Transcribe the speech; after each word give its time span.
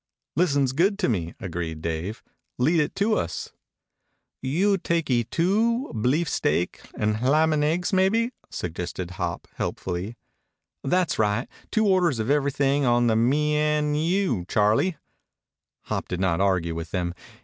"Listens 0.35 0.71
good 0.71 0.97
to 0.97 1.07
me," 1.09 1.35
agreed 1.39 1.83
Dave. 1.83 2.23
"Lead 2.57 2.79
it 2.79 2.95
to 2.95 3.13
us." 3.15 3.51
"You 4.41 4.79
takee 4.79 5.25
two 5.25 5.91
bleef 5.93 6.27
steak 6.27 6.81
and 6.97 7.17
hlam'neggs, 7.17 7.93
mebbe," 7.93 8.31
suggested 8.49 9.11
Hop 9.21 9.47
helpfully. 9.57 10.17
"Tha's 10.83 11.19
right. 11.19 11.47
Two 11.69 11.85
orders 11.85 12.17
of 12.17 12.31
everything 12.31 12.83
on 12.83 13.05
the 13.05 13.15
me 13.15 13.55
an 13.55 13.93
you, 13.93 14.43
Charlie." 14.47 14.97
Hop 15.83 16.07
did 16.07 16.19
not 16.19 16.41
argue 16.41 16.73
with 16.73 16.89
them. 16.89 17.13